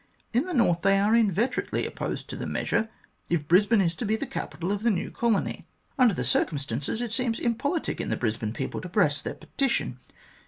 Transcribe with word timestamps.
Li 0.33 0.39
the 0.41 0.51
north 0.51 0.81
they 0.81 0.97
are 0.97 1.15
inveterately 1.15 1.85
opposed 1.85 2.27
to 2.27 2.35
the 2.35 2.47
measure, 2.47 2.89
if 3.29 3.47
Brisbane 3.47 3.81
is 3.81 3.93
to 3.93 4.03
be 4.03 4.15
the 4.15 4.25
capital 4.25 4.71
of 4.71 4.81
the 4.81 4.89
new 4.89 5.11
colony. 5.11 5.67
Under 5.99 6.15
the 6.15 6.23
circumstances, 6.23 7.03
it 7.03 7.11
seems 7.11 7.37
impolitic 7.39 8.01
in 8.01 8.09
the 8.09 8.17
Brisbane 8.17 8.51
people 8.51 8.81
to 8.81 8.89
press 8.89 9.21
their 9.21 9.35
petition. 9.35 9.99